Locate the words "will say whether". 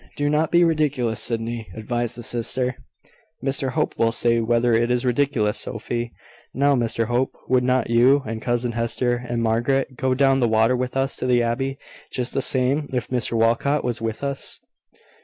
3.99-4.73